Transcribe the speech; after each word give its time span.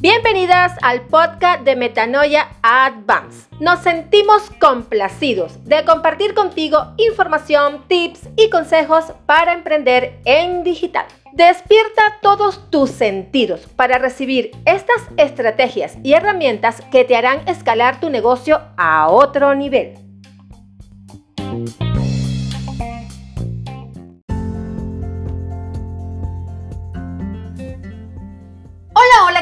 Bienvenidas 0.00 0.74
al 0.80 1.02
podcast 1.02 1.64
de 1.64 1.74
Metanoia 1.74 2.48
Advance. 2.62 3.48
Nos 3.58 3.80
sentimos 3.80 4.48
complacidos 4.60 5.64
de 5.64 5.84
compartir 5.84 6.34
contigo 6.34 6.94
información, 6.96 7.84
tips 7.88 8.28
y 8.36 8.48
consejos 8.48 9.06
para 9.26 9.54
emprender 9.54 10.20
en 10.24 10.62
digital. 10.62 11.06
Despierta 11.32 12.18
todos 12.22 12.70
tus 12.70 12.90
sentidos 12.90 13.66
para 13.76 13.98
recibir 13.98 14.52
estas 14.64 15.02
estrategias 15.16 15.98
y 16.04 16.12
herramientas 16.12 16.80
que 16.92 17.04
te 17.04 17.16
harán 17.16 17.48
escalar 17.48 17.98
tu 17.98 18.08
negocio 18.08 18.60
a 18.76 19.08
otro 19.08 19.54
nivel. 19.54 20.07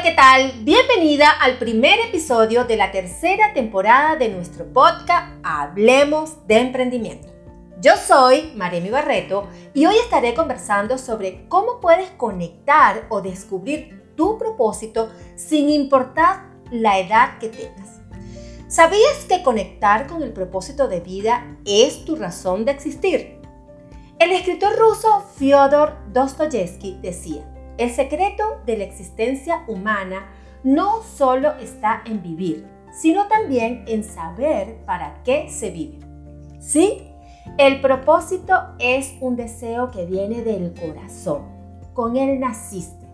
¿Qué 0.07 0.13
tal? 0.13 0.53
Bienvenida 0.63 1.29
al 1.29 1.57
primer 1.57 1.99
episodio 1.99 2.63
de 2.63 2.77
la 2.77 2.93
tercera 2.93 3.51
temporada 3.53 4.15
de 4.15 4.29
nuestro 4.29 4.63
podcast 4.71 5.33
Hablemos 5.43 6.47
de 6.47 6.59
Emprendimiento. 6.59 7.27
Yo 7.81 7.91
soy 7.97 8.53
Maremi 8.55 8.89
Barreto 8.89 9.49
y 9.73 9.85
hoy 9.85 9.97
estaré 9.97 10.33
conversando 10.33 10.97
sobre 10.97 11.49
cómo 11.49 11.81
puedes 11.81 12.09
conectar 12.11 13.05
o 13.09 13.19
descubrir 13.19 14.13
tu 14.15 14.37
propósito 14.37 15.11
sin 15.35 15.67
importar 15.67 16.53
la 16.71 16.99
edad 16.99 17.37
que 17.39 17.49
tengas. 17.49 17.99
¿Sabías 18.69 19.25
que 19.27 19.43
conectar 19.43 20.07
con 20.07 20.23
el 20.23 20.31
propósito 20.31 20.87
de 20.87 21.01
vida 21.01 21.57
es 21.65 22.05
tu 22.05 22.15
razón 22.15 22.63
de 22.63 22.71
existir? 22.71 23.41
El 24.19 24.31
escritor 24.31 24.73
ruso 24.77 25.25
Fyodor 25.35 25.97
Dostoyevsky 26.13 26.97
decía, 27.01 27.43
el 27.77 27.91
secreto 27.91 28.43
de 28.65 28.77
la 28.77 28.83
existencia 28.83 29.63
humana 29.67 30.29
no 30.63 31.03
solo 31.03 31.53
está 31.59 32.01
en 32.05 32.21
vivir, 32.21 32.67
sino 32.91 33.27
también 33.27 33.85
en 33.87 34.03
saber 34.03 34.77
para 34.85 35.21
qué 35.23 35.49
se 35.49 35.69
vive. 35.69 35.99
¿Sí? 36.59 37.03
El 37.57 37.81
propósito 37.81 38.53
es 38.79 39.15
un 39.21 39.35
deseo 39.35 39.91
que 39.91 40.05
viene 40.05 40.41
del 40.41 40.73
corazón. 40.73 41.43
Con 41.93 42.17
él 42.17 42.39
naciste. 42.39 43.05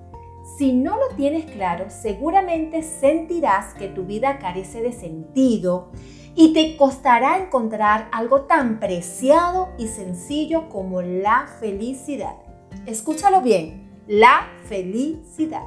Si 0.58 0.74
no 0.74 0.98
lo 0.98 1.16
tienes 1.16 1.46
claro, 1.46 1.86
seguramente 1.90 2.84
sentirás 2.84 3.74
que 3.74 3.88
tu 3.88 4.04
vida 4.04 4.40
carece 4.40 4.82
de 4.82 4.92
sentido 4.92 5.92
y 6.36 6.54
te 6.54 6.76
costará 6.78 7.38
encontrar 7.38 8.10
algo 8.12 8.42
tan 8.42 8.80
preciado 8.80 9.70
y 9.78 9.88
sencillo 9.88 10.70
como 10.70 11.02
la 11.02 11.48
felicidad. 11.60 12.36
Escúchalo 12.86 13.42
bien 13.42 13.84
la 14.08 14.48
felicidad. 14.64 15.64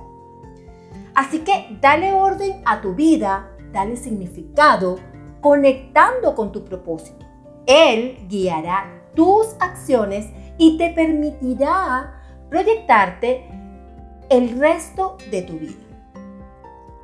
Así 1.15 1.41
que 1.41 1.79
dale 1.81 2.13
orden 2.13 2.63
a 2.65 2.81
tu 2.81 2.95
vida, 2.95 3.51
dale 3.73 3.97
significado, 3.97 4.99
conectando 5.41 6.35
con 6.35 6.53
tu 6.53 6.65
propósito. 6.65 7.25
Él 7.67 8.19
guiará 8.29 9.11
tus 9.15 9.57
acciones 9.61 10.27
y 10.59 10.77
te 10.79 10.91
permitirá 10.91 12.21
proyectarte 12.51 13.49
el 14.29 14.59
resto 14.59 15.17
de 15.31 15.43
tu 15.43 15.55
vida. 15.55 15.87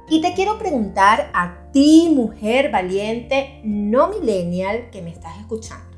Y 0.09 0.21
te 0.21 0.34
quiero 0.34 0.59
preguntar 0.59 1.31
a 1.33 1.71
ti, 1.73 2.12
mujer 2.15 2.71
valiente, 2.71 3.61
no 3.65 4.09
millennial, 4.09 4.91
que 4.91 5.01
me 5.01 5.11
estás 5.11 5.39
escuchando. 5.39 5.97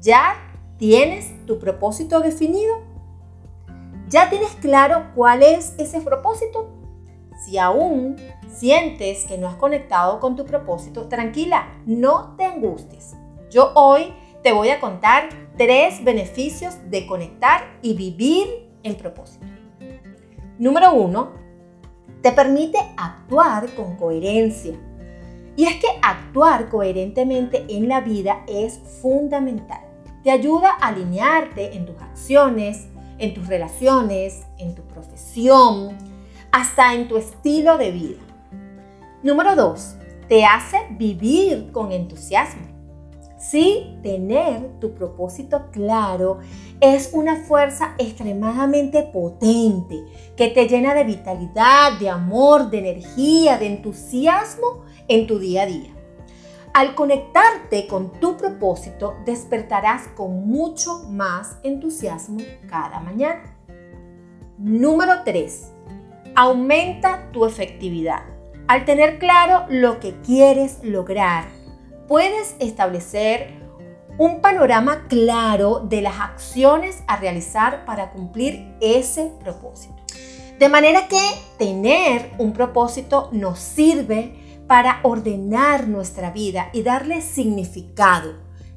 ¿Ya 0.00 0.34
tienes 0.76 1.46
tu 1.46 1.58
propósito 1.58 2.20
definido? 2.20 2.87
¿Ya 4.08 4.30
tienes 4.30 4.54
claro 4.54 5.10
cuál 5.14 5.42
es 5.42 5.74
ese 5.76 6.00
propósito? 6.00 6.70
Si 7.44 7.58
aún 7.58 8.16
sientes 8.48 9.26
que 9.26 9.36
no 9.36 9.48
has 9.48 9.56
conectado 9.56 10.18
con 10.18 10.34
tu 10.34 10.46
propósito, 10.46 11.08
tranquila, 11.08 11.68
no 11.84 12.34
te 12.36 12.44
angusties. 12.44 13.16
Yo 13.50 13.72
hoy 13.74 14.14
te 14.42 14.52
voy 14.52 14.70
a 14.70 14.80
contar 14.80 15.28
tres 15.58 16.02
beneficios 16.02 16.74
de 16.88 17.06
conectar 17.06 17.64
y 17.82 17.94
vivir 17.94 18.70
en 18.82 18.96
propósito. 18.96 19.44
Número 20.58 20.94
uno, 20.94 21.32
te 22.22 22.32
permite 22.32 22.78
actuar 22.96 23.68
con 23.74 23.96
coherencia. 23.96 24.74
Y 25.54 25.66
es 25.66 25.74
que 25.76 25.88
actuar 26.00 26.70
coherentemente 26.70 27.66
en 27.68 27.88
la 27.88 28.00
vida 28.00 28.42
es 28.48 28.78
fundamental. 29.02 29.80
Te 30.24 30.30
ayuda 30.30 30.70
a 30.80 30.88
alinearte 30.88 31.76
en 31.76 31.84
tus 31.84 32.00
acciones, 32.00 32.88
en 33.18 33.34
tus 33.34 33.46
relaciones, 33.46 34.44
en 34.58 34.74
tu 34.74 34.82
profesión, 34.82 35.96
hasta 36.52 36.94
en 36.94 37.08
tu 37.08 37.16
estilo 37.16 37.76
de 37.78 37.90
vida. 37.90 38.20
Número 39.22 39.56
dos, 39.56 39.96
te 40.28 40.44
hace 40.44 40.78
vivir 40.90 41.70
con 41.72 41.92
entusiasmo. 41.92 42.66
Sí, 43.38 43.96
tener 44.02 44.80
tu 44.80 44.94
propósito 44.94 45.70
claro 45.70 46.38
es 46.80 47.10
una 47.12 47.36
fuerza 47.36 47.94
extremadamente 47.98 49.04
potente 49.04 50.04
que 50.36 50.48
te 50.48 50.66
llena 50.66 50.92
de 50.94 51.04
vitalidad, 51.04 51.98
de 52.00 52.10
amor, 52.10 52.68
de 52.68 52.78
energía, 52.78 53.56
de 53.56 53.66
entusiasmo 53.66 54.82
en 55.06 55.26
tu 55.28 55.38
día 55.38 55.62
a 55.62 55.66
día. 55.66 55.97
Al 56.78 56.94
conectarte 56.94 57.88
con 57.88 58.20
tu 58.20 58.36
propósito, 58.36 59.16
despertarás 59.24 60.06
con 60.14 60.46
mucho 60.46 61.02
más 61.08 61.56
entusiasmo 61.64 62.38
cada 62.70 63.00
mañana. 63.00 63.42
Número 64.58 65.24
3. 65.24 65.72
Aumenta 66.36 67.32
tu 67.32 67.44
efectividad. 67.46 68.22
Al 68.68 68.84
tener 68.84 69.18
claro 69.18 69.66
lo 69.68 69.98
que 69.98 70.20
quieres 70.20 70.78
lograr, 70.84 71.46
puedes 72.06 72.54
establecer 72.60 73.54
un 74.16 74.40
panorama 74.40 75.08
claro 75.08 75.80
de 75.80 76.00
las 76.00 76.20
acciones 76.20 77.02
a 77.08 77.16
realizar 77.16 77.84
para 77.86 78.12
cumplir 78.12 78.76
ese 78.80 79.32
propósito. 79.40 79.96
De 80.60 80.68
manera 80.68 81.08
que 81.08 81.18
tener 81.58 82.30
un 82.38 82.52
propósito 82.52 83.30
nos 83.32 83.58
sirve 83.58 84.37
para 84.68 85.00
ordenar 85.02 85.88
nuestra 85.88 86.30
vida 86.30 86.68
y 86.72 86.82
darle 86.82 87.22
significado, 87.22 88.34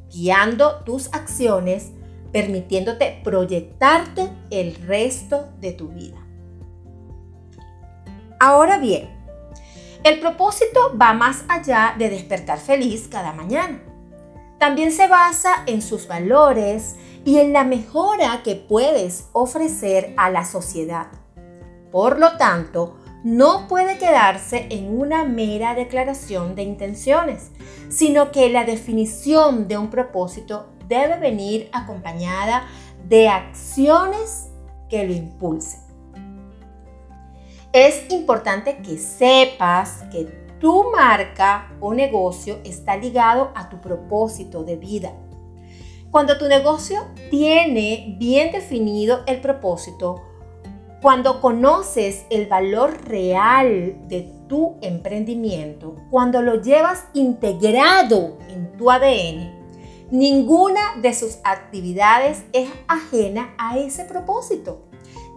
guiando 0.09 0.83
tus 0.85 1.13
acciones, 1.13 1.91
permitiéndote 2.31 3.21
proyectarte 3.23 4.29
el 4.49 4.75
resto 4.75 5.49
de 5.59 5.73
tu 5.73 5.89
vida. 5.89 6.17
Ahora 8.39 8.79
bien, 8.79 9.09
el 10.03 10.19
propósito 10.19 10.97
va 10.99 11.13
más 11.13 11.43
allá 11.47 11.93
de 11.99 12.09
despertar 12.09 12.57
feliz 12.57 13.07
cada 13.07 13.33
mañana. 13.33 13.83
También 14.57 14.91
se 14.91 15.07
basa 15.07 15.63
en 15.67 15.81
sus 15.81 16.07
valores 16.07 16.95
y 17.25 17.37
en 17.37 17.53
la 17.53 17.63
mejora 17.63 18.41
que 18.43 18.55
puedes 18.55 19.29
ofrecer 19.33 20.13
a 20.17 20.29
la 20.29 20.45
sociedad. 20.45 21.07
Por 21.91 22.17
lo 22.17 22.37
tanto, 22.37 22.95
no 23.23 23.67
puede 23.67 23.97
quedarse 23.97 24.67
en 24.69 24.99
una 24.99 25.25
mera 25.25 25.75
declaración 25.75 26.55
de 26.55 26.63
intenciones, 26.63 27.51
sino 27.89 28.31
que 28.31 28.49
la 28.49 28.63
definición 28.63 29.67
de 29.67 29.77
un 29.77 29.89
propósito 29.89 30.69
debe 30.87 31.17
venir 31.17 31.69
acompañada 31.71 32.67
de 33.07 33.29
acciones 33.29 34.49
que 34.89 35.05
lo 35.05 35.13
impulsen. 35.13 35.81
Es 37.73 38.11
importante 38.11 38.77
que 38.79 38.97
sepas 38.97 40.03
que 40.11 40.25
tu 40.59 40.91
marca 40.91 41.71
o 41.79 41.93
negocio 41.93 42.59
está 42.63 42.97
ligado 42.97 43.51
a 43.55 43.69
tu 43.69 43.79
propósito 43.79 44.63
de 44.63 44.75
vida. 44.75 45.13
Cuando 46.11 46.37
tu 46.37 46.47
negocio 46.47 46.99
tiene 47.29 48.15
bien 48.19 48.51
definido 48.51 49.23
el 49.27 49.39
propósito, 49.39 50.21
cuando 51.01 51.41
conoces 51.41 52.25
el 52.29 52.45
valor 52.45 53.05
real 53.05 54.07
de 54.07 54.31
tu 54.47 54.75
emprendimiento, 54.81 55.95
cuando 56.11 56.43
lo 56.43 56.61
llevas 56.61 57.05
integrado 57.13 58.37
en 58.49 58.77
tu 58.77 58.91
ADN, 58.91 59.61
ninguna 60.11 60.97
de 61.01 61.15
sus 61.15 61.39
actividades 61.43 62.43
es 62.53 62.69
ajena 62.87 63.55
a 63.57 63.79
ese 63.79 64.05
propósito, 64.05 64.83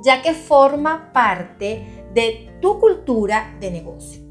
ya 0.03 0.21
que 0.21 0.35
forma 0.35 1.11
parte 1.15 2.05
de 2.13 2.51
tu 2.61 2.79
cultura 2.79 3.57
de 3.59 3.71
negocio. 3.71 4.23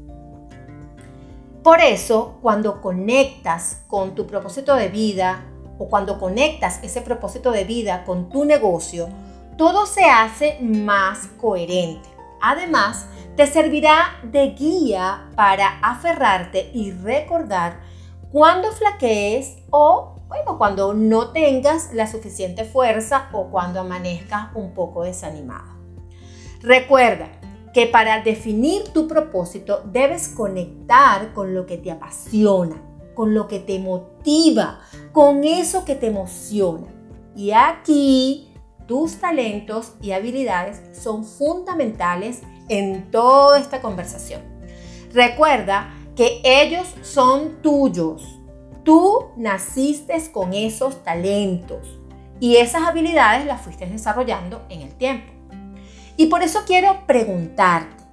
Por 1.64 1.80
eso, 1.80 2.38
cuando 2.42 2.80
conectas 2.80 3.82
con 3.88 4.14
tu 4.14 4.26
propósito 4.28 4.76
de 4.76 4.88
vida 4.88 5.46
o 5.78 5.88
cuando 5.88 6.20
conectas 6.20 6.78
ese 6.84 7.00
propósito 7.00 7.50
de 7.50 7.64
vida 7.64 8.04
con 8.04 8.28
tu 8.28 8.44
negocio, 8.44 9.08
todo 9.56 9.86
se 9.86 10.04
hace 10.04 10.58
más 10.60 11.28
coherente. 11.40 12.08
Además, 12.40 13.06
te 13.36 13.46
servirá 13.46 14.20
de 14.22 14.50
guía 14.50 15.30
para 15.34 15.78
aferrarte 15.80 16.70
y 16.72 16.92
recordar 16.92 17.80
cuando 18.30 18.70
flaquees 18.72 19.56
o, 19.70 20.16
bueno, 20.28 20.58
cuando 20.58 20.92
no 20.94 21.30
tengas 21.30 21.92
la 21.94 22.06
suficiente 22.06 22.64
fuerza 22.64 23.28
o 23.32 23.50
cuando 23.50 23.80
amanezcas 23.80 24.48
un 24.54 24.72
poco 24.72 25.04
desanimado. 25.04 25.72
Recuerda 26.60 27.28
que 27.72 27.86
para 27.86 28.22
definir 28.22 28.88
tu 28.92 29.08
propósito 29.08 29.82
debes 29.84 30.28
conectar 30.28 31.32
con 31.32 31.54
lo 31.54 31.66
que 31.66 31.76
te 31.76 31.90
apasiona, 31.90 32.80
con 33.14 33.34
lo 33.34 33.48
que 33.48 33.58
te 33.58 33.78
motiva, 33.78 34.80
con 35.12 35.44
eso 35.44 35.84
que 35.84 35.96
te 35.96 36.06
emociona. 36.06 36.86
Y 37.34 37.50
aquí 37.50 38.53
tus 38.86 39.16
talentos 39.16 39.92
y 40.00 40.12
habilidades 40.12 40.80
son 40.98 41.24
fundamentales 41.24 42.42
en 42.68 43.10
toda 43.10 43.58
esta 43.58 43.80
conversación. 43.80 44.42
Recuerda 45.12 45.94
que 46.16 46.40
ellos 46.44 46.86
son 47.02 47.62
tuyos. 47.62 48.40
Tú 48.82 49.26
naciste 49.36 50.14
con 50.32 50.52
esos 50.52 51.02
talentos 51.02 51.98
y 52.40 52.56
esas 52.56 52.82
habilidades 52.82 53.46
las 53.46 53.62
fuiste 53.62 53.86
desarrollando 53.86 54.62
en 54.68 54.82
el 54.82 54.94
tiempo. 54.94 55.32
Y 56.16 56.26
por 56.26 56.42
eso 56.42 56.60
quiero 56.66 57.06
preguntarte, 57.06 58.04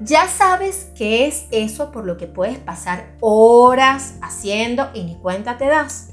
¿ya 0.00 0.26
sabes 0.26 0.90
qué 0.96 1.26
es 1.26 1.46
eso 1.50 1.92
por 1.92 2.04
lo 2.04 2.16
que 2.16 2.26
puedes 2.26 2.58
pasar 2.58 3.16
horas 3.20 4.14
haciendo 4.22 4.88
y 4.94 5.04
ni 5.04 5.16
cuenta 5.16 5.58
te 5.58 5.66
das? 5.66 6.07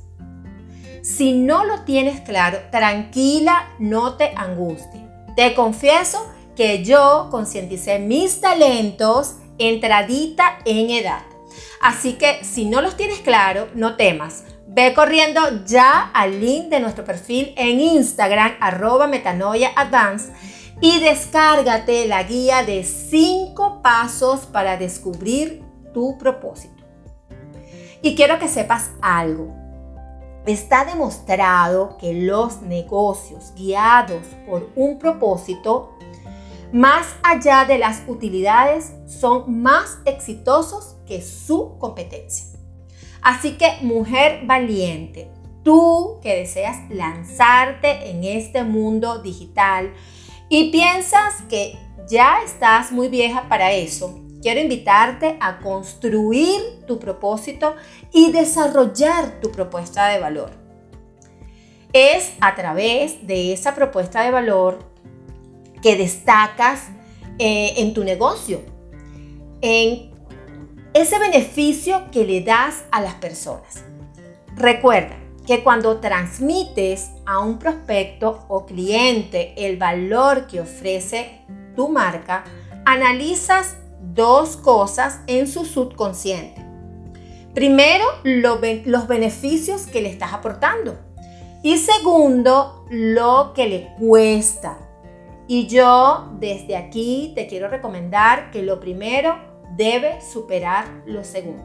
Si 1.06 1.34
no 1.34 1.66
lo 1.66 1.82
tienes 1.82 2.22
claro, 2.22 2.58
tranquila, 2.72 3.70
no 3.78 4.16
te 4.16 4.34
angustie. 4.36 5.08
Te 5.36 5.54
confieso 5.54 6.28
que 6.56 6.84
yo 6.84 7.28
concienticé 7.30 8.00
mis 8.00 8.42
talentos 8.42 9.36
entradita 9.60 10.58
en 10.66 10.90
edad. 10.90 11.22
Así 11.80 12.14
que 12.14 12.44
si 12.44 12.66
no 12.66 12.82
los 12.82 12.98
tienes 12.98 13.20
claro, 13.20 13.68
no 13.76 13.98
temas. 13.98 14.46
Ve 14.66 14.96
corriendo 14.96 15.64
ya 15.68 16.10
al 16.12 16.42
link 16.42 16.70
de 16.70 16.80
nuestro 16.80 17.06
perfil 17.06 17.54
en 17.56 17.80
Instagram, 17.82 18.54
arroba 18.60 19.06
metanoia 19.06 19.74
advance, 19.76 20.34
y 20.82 21.00
descárgate 21.02 22.08
la 22.08 22.24
guía 22.24 22.64
de 22.64 22.84
5 22.84 23.84
pasos 23.84 24.48
para 24.48 24.76
descubrir 24.76 25.62
tu 25.94 26.18
propósito. 26.18 26.84
Y 28.02 28.16
quiero 28.16 28.40
que 28.40 28.48
sepas 28.48 28.90
algo. 29.04 29.65
Está 30.46 30.86
demostrado 30.86 31.98
que 31.98 32.14
los 32.14 32.62
negocios 32.62 33.54
guiados 33.56 34.24
por 34.48 34.70
un 34.76 35.00
propósito 35.00 35.96
más 36.76 37.08
allá 37.24 37.64
de 37.64 37.78
las 37.78 38.04
utilidades, 38.06 38.94
son 39.08 39.62
más 39.62 40.00
exitosos 40.04 40.98
que 41.08 41.22
su 41.22 41.78
competencia. 41.78 42.60
Así 43.22 43.54
que, 43.54 43.78
mujer 43.82 44.46
valiente, 44.46 45.30
tú 45.64 46.20
que 46.22 46.36
deseas 46.36 46.78
lanzarte 46.90 48.10
en 48.10 48.26
este 48.26 48.64
mundo 48.64 49.20
digital 49.20 49.94
y 50.50 50.70
piensas 50.72 51.42
que 51.50 51.78
ya 52.10 52.42
estás 52.44 52.92
muy 52.92 53.08
vieja 53.08 53.48
para 53.48 53.72
eso, 53.72 54.20
quiero 54.46 54.62
invitarte 54.62 55.38
a 55.40 55.58
construir 55.58 56.62
tu 56.86 57.00
propósito 57.00 57.76
y 58.14 58.32
desarrollar 58.32 59.42
tu 59.42 59.52
propuesta 59.52 60.08
de 60.10 60.20
valor. 60.20 60.52
Es 61.94 62.34
a 62.42 62.54
través 62.54 63.26
de 63.26 63.54
esa 63.54 63.74
propuesta 63.74 64.22
de 64.22 64.30
valor 64.30 64.78
que 65.82 65.96
destacas 65.96 66.90
eh, 67.40 67.74
en 67.78 67.96
tu 67.96 68.04
negocio, 68.04 68.62
en 69.62 70.12
ese 70.94 71.18
beneficio 71.18 72.12
que 72.12 72.24
le 72.24 72.42
das 72.42 72.84
a 72.92 73.02
las 73.02 73.16
personas. 73.16 73.84
Recuerda 74.56 75.18
que 75.48 75.64
cuando 75.64 76.00
transmites 76.00 77.10
a 77.26 77.40
un 77.40 77.58
prospecto 77.58 78.46
o 78.48 78.68
cliente 78.68 79.56
el 79.58 79.78
valor 79.78 80.46
que 80.46 80.62
ofrece 80.62 81.42
tu 81.76 81.90
marca, 81.90 82.44
analizas 82.86 83.78
dos 84.14 84.58
cosas 84.58 85.20
en 85.28 85.48
su 85.48 85.66
subconsciente. 85.66 86.66
Primero, 87.54 88.06
los 88.24 89.08
beneficios 89.08 89.88
que 89.88 90.02
le 90.02 90.10
estás 90.10 90.34
aportando. 90.34 90.98
Y 91.64 91.78
segundo, 91.78 92.86
lo 92.90 93.54
que 93.56 93.68
le 93.68 93.96
cuesta 93.98 94.78
y 95.48 95.68
yo 95.68 96.32
desde 96.40 96.76
aquí 96.76 97.32
te 97.36 97.46
quiero 97.48 97.68
recomendar 97.68 98.50
que 98.50 98.64
lo 98.64 98.80
primero 98.80 99.38
debe 99.76 100.20
superar 100.22 101.04
lo 101.06 101.24
segundo. 101.24 101.64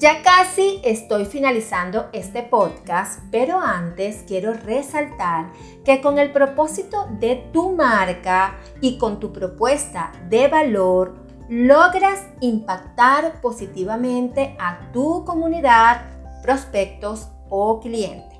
Ya 0.00 0.22
casi 0.22 0.80
estoy 0.82 1.26
finalizando 1.26 2.08
este 2.14 2.42
podcast, 2.42 3.20
pero 3.30 3.60
antes 3.60 4.24
quiero 4.26 4.54
resaltar 4.54 5.52
que 5.84 6.00
con 6.00 6.18
el 6.18 6.32
propósito 6.32 7.06
de 7.20 7.36
tu 7.52 7.72
marca 7.72 8.56
y 8.80 8.96
con 8.96 9.20
tu 9.20 9.30
propuesta 9.30 10.10
de 10.30 10.48
valor, 10.48 11.16
logras 11.50 12.24
impactar 12.40 13.42
positivamente 13.42 14.56
a 14.58 14.90
tu 14.90 15.22
comunidad, 15.26 16.06
prospectos 16.42 17.28
o 17.50 17.78
clientes. 17.80 18.38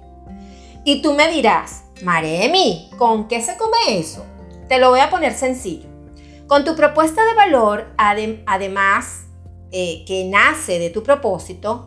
Y 0.86 1.02
tú 1.02 1.12
me 1.12 1.30
dirás, 1.30 1.84
Maremi, 2.02 2.88
¿con 2.96 3.28
qué 3.28 3.42
se 3.42 3.58
come 3.58 3.98
eso? 3.98 4.24
Te 4.66 4.78
lo 4.78 4.88
voy 4.88 5.00
a 5.00 5.10
poner 5.10 5.34
sencillo. 5.34 5.90
Con 6.46 6.64
tu 6.64 6.74
propuesta 6.74 7.22
de 7.22 7.34
valor, 7.34 7.92
además 7.98 9.26
eh, 9.72 10.04
que 10.06 10.24
nace 10.24 10.78
de 10.78 10.90
tu 10.90 11.02
propósito, 11.02 11.86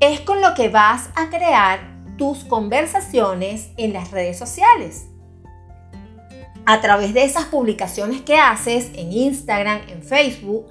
es 0.00 0.20
con 0.20 0.40
lo 0.40 0.54
que 0.54 0.68
vas 0.68 1.10
a 1.14 1.28
crear 1.28 1.98
tus 2.16 2.44
conversaciones 2.44 3.70
en 3.76 3.92
las 3.92 4.10
redes 4.10 4.38
sociales. 4.38 5.06
A 6.66 6.80
través 6.80 7.14
de 7.14 7.24
esas 7.24 7.46
publicaciones 7.46 8.20
que 8.20 8.36
haces 8.36 8.90
en 8.94 9.12
Instagram, 9.12 9.80
en 9.88 10.02
Facebook 10.02 10.66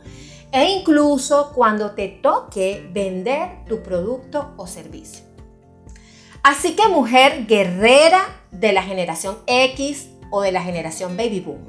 e 0.52 0.66
incluso 0.70 1.52
cuando 1.54 1.92
te 1.92 2.08
toque 2.08 2.88
vender 2.94 3.66
tu 3.68 3.82
producto 3.82 4.54
o 4.58 4.68
servicio. 4.68 5.26
Así 6.44 6.76
que 6.76 6.88
mujer 6.88 7.46
guerrera 7.48 8.22
de 8.52 8.72
la 8.72 8.84
generación 8.84 9.38
X 9.48 10.10
o 10.30 10.42
de 10.42 10.52
la 10.52 10.62
generación 10.62 11.18
Baby 11.18 11.42
Boom, 11.42 11.66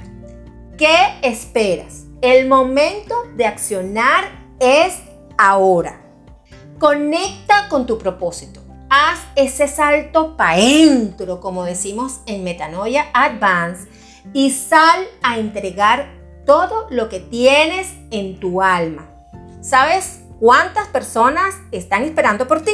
¿qué 0.76 0.94
esperas? 1.22 2.04
El 2.20 2.48
momento 2.48 3.14
de 3.36 3.46
accionar 3.46 4.37
es 4.60 4.98
ahora. 5.36 6.00
Conecta 6.78 7.68
con 7.68 7.86
tu 7.86 7.98
propósito. 7.98 8.62
Haz 8.90 9.20
ese 9.36 9.68
salto 9.68 10.36
para 10.36 10.52
adentro, 10.52 11.40
como 11.40 11.64
decimos 11.64 12.20
en 12.26 12.44
Metanoia 12.44 13.06
Advance, 13.12 13.88
y 14.32 14.50
sal 14.50 15.06
a 15.22 15.38
entregar 15.38 16.08
todo 16.46 16.86
lo 16.90 17.08
que 17.08 17.20
tienes 17.20 17.92
en 18.10 18.40
tu 18.40 18.62
alma. 18.62 19.10
¿Sabes 19.60 20.22
cuántas 20.40 20.88
personas 20.88 21.54
están 21.72 22.04
esperando 22.04 22.48
por 22.48 22.62
ti? 22.62 22.72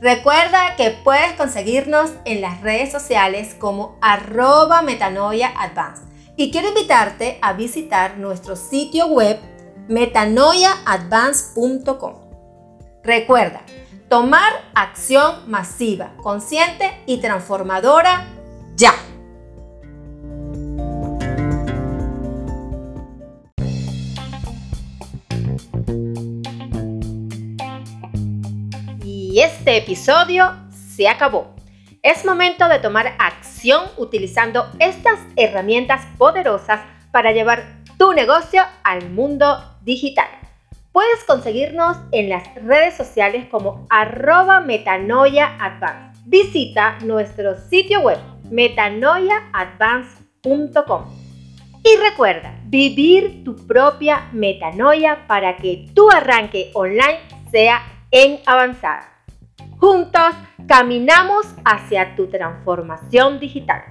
Recuerda 0.00 0.76
que 0.76 0.90
puedes 0.90 1.32
conseguirnos 1.32 2.10
en 2.26 2.42
las 2.42 2.60
redes 2.60 2.92
sociales 2.92 3.54
como 3.58 3.96
arroba 4.02 4.82
metanoiaadvance. 4.82 6.02
Y 6.36 6.50
quiero 6.50 6.68
invitarte 6.68 7.38
a 7.40 7.54
visitar 7.54 8.18
nuestro 8.18 8.56
sitio 8.56 9.06
web 9.06 9.38
metanoiaadvance.com. 9.88 12.14
Recuerda, 13.02 13.62
tomar 14.08 14.52
acción 14.74 15.50
masiva, 15.50 16.12
consciente 16.22 17.02
y 17.06 17.16
transformadora 17.18 18.24
ya. 18.76 18.94
Y 29.02 29.40
este 29.40 29.76
episodio 29.76 30.54
se 30.96 31.08
acabó. 31.08 31.54
Es 32.02 32.24
momento 32.24 32.68
de 32.68 32.78
tomar 32.78 33.16
acción 33.18 33.82
utilizando 33.96 34.70
estas 34.78 35.18
herramientas 35.36 36.02
poderosas 36.18 36.80
para 37.10 37.32
llevar 37.32 37.64
tu 37.98 38.12
negocio 38.12 38.62
al 38.84 39.10
mundo 39.10 39.73
digital. 39.84 40.28
Puedes 40.92 41.24
conseguirnos 41.24 41.96
en 42.12 42.28
las 42.28 42.54
redes 42.54 42.96
sociales 42.96 43.46
como 43.50 43.84
arroba 43.90 44.60
metanoiaadvance. 44.60 46.20
Visita 46.26 46.98
nuestro 47.04 47.58
sitio 47.58 48.00
web 48.00 48.18
metanoiaadvance.com. 48.50 51.04
Y 51.82 51.96
recuerda, 51.96 52.54
vivir 52.66 53.42
tu 53.44 53.56
propia 53.66 54.28
metanoia 54.32 55.26
para 55.26 55.56
que 55.56 55.88
tu 55.94 56.10
arranque 56.10 56.70
online 56.74 57.20
sea 57.50 57.82
en 58.10 58.40
avanzada. 58.46 59.08
Juntos 59.78 60.34
caminamos 60.66 61.46
hacia 61.64 62.14
tu 62.16 62.26
transformación 62.28 63.38
digital. 63.38 63.82